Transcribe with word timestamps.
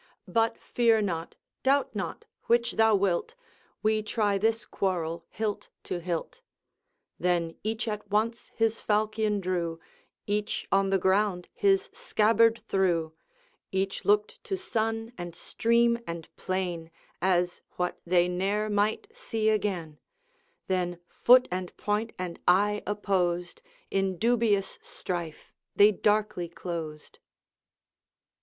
But 0.27 0.57
fear 0.57 0.99
not 0.99 1.35
doubt 1.61 1.93
not 1.95 2.25
which 2.45 2.71
thou 2.71 2.95
wilt 2.95 3.35
We 3.83 4.01
try 4.01 4.39
this 4.39 4.65
quarrel 4.65 5.27
hilt 5.29 5.69
to 5.83 5.99
hilt.' 5.99 6.41
Then 7.19 7.53
each 7.61 7.87
at 7.87 8.09
once 8.09 8.51
his 8.55 8.81
falchion 8.81 9.39
drew, 9.39 9.79
Each 10.25 10.65
on 10.71 10.89
the 10.89 10.97
ground 10.97 11.49
his 11.53 11.91
scabbard 11.93 12.63
threw 12.67 13.13
Each 13.71 14.03
looked 14.03 14.43
to 14.45 14.57
sun 14.57 15.11
and 15.19 15.35
stream 15.35 15.99
and 16.07 16.35
plain 16.35 16.89
As 17.21 17.61
what 17.73 17.99
they 18.03 18.27
ne'er 18.27 18.71
might 18.71 19.07
see 19.15 19.49
again; 19.49 19.99
Then 20.65 20.97
foot 21.09 21.47
and 21.51 21.77
point 21.77 22.11
and 22.17 22.39
eye 22.47 22.81
opposed, 22.87 23.61
In 23.91 24.17
dubious 24.17 24.79
strife 24.81 25.53
they 25.75 25.91
darkly 25.91 26.49
closed. 26.49 27.19